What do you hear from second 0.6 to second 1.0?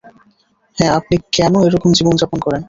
হ্যাঁ